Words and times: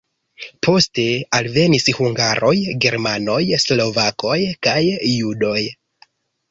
Poste 0.67 1.03
alvenis 1.39 1.85
hungaroj, 1.97 2.55
germanoj, 2.87 3.39
slovakoj 3.67 4.39
kaj 4.69 4.79
judoj. 4.91 5.59